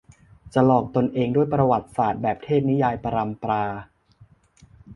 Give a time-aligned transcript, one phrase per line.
[0.53, 3.63] จะหลอกตนเองด้วยประวัติศาสตร์แบบเทพนิยายปรัมปรา